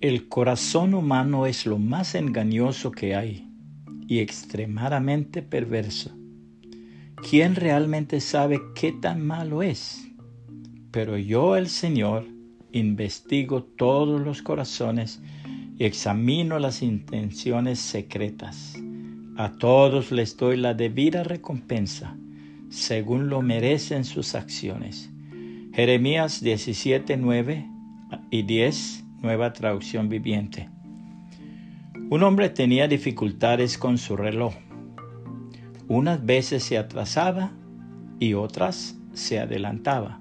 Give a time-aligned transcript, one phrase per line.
[0.00, 3.50] El corazón humano es lo más engañoso que hay
[4.06, 6.12] y extremadamente perverso.
[7.28, 10.08] ¿Quién realmente sabe qué tan malo es?
[10.92, 12.26] Pero yo, el Señor,
[12.70, 15.20] investigo todos los corazones
[15.76, 18.80] y examino las intenciones secretas.
[19.36, 22.16] A todos les doy la debida recompensa,
[22.68, 25.10] según lo merecen sus acciones.
[25.72, 27.68] Jeremías 17, 9
[28.30, 30.68] y 10 nueva traducción viviente.
[32.10, 34.54] Un hombre tenía dificultades con su reloj.
[35.88, 37.52] Unas veces se atrasaba
[38.18, 40.20] y otras se adelantaba.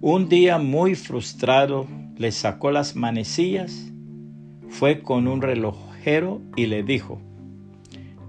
[0.00, 1.86] Un día muy frustrado
[2.18, 3.90] le sacó las manecillas,
[4.68, 7.20] fue con un relojero y le dijo,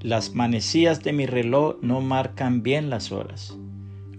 [0.02, 3.58] las manecillas de mi reloj no marcan bien las horas.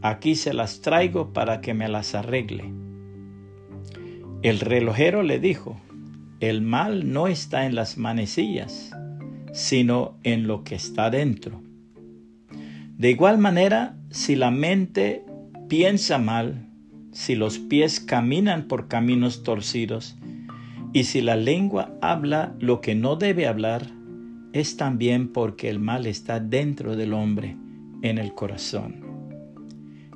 [0.03, 2.86] Aquí se las traigo para que me las arregle.
[4.43, 5.81] El relojero le dijo,
[6.41, 8.93] el mal no está en las manecillas,
[9.53, 11.63] sino en lo que está dentro.
[12.99, 15.25] De igual manera, si la mente
[15.69, 16.69] piensa mal,
[17.13, 20.17] si los pies caminan por caminos torcidos,
[20.93, 23.87] y si la lengua habla lo que no debe hablar,
[24.53, 27.57] es también porque el mal está dentro del hombre,
[28.03, 29.05] en el corazón.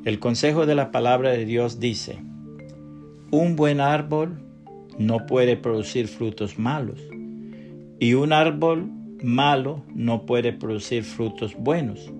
[0.04, 2.22] El consejo de la palabra de Dios dice,
[3.30, 4.40] un buen árbol
[4.98, 7.00] no puede producir frutos malos
[8.00, 8.90] y un árbol
[9.22, 12.10] malo no puede producir frutos buenos.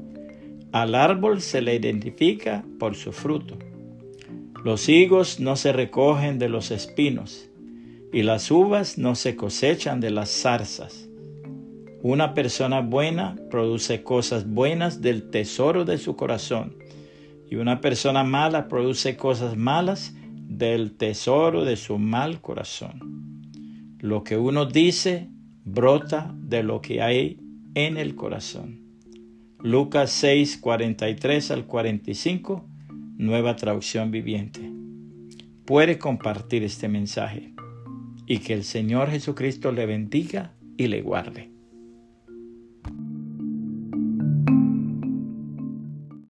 [0.73, 3.59] Al árbol se le identifica por su fruto.
[4.65, 7.51] Los higos no se recogen de los espinos
[8.13, 11.09] y las uvas no se cosechan de las zarzas.
[12.03, 16.77] Una persona buena produce cosas buenas del tesoro de su corazón
[17.51, 20.15] y una persona mala produce cosas malas
[20.61, 23.47] del tesoro de su mal corazón.
[23.99, 25.31] Lo que uno dice
[25.65, 27.41] brota de lo que hay
[27.75, 28.81] en el corazón.
[29.59, 32.65] Lucas 6, 43 al 45,
[33.17, 34.71] nueva traducción viviente.
[35.65, 37.55] Puede compartir este mensaje
[38.27, 41.51] y que el Señor Jesucristo le bendiga y le guarde.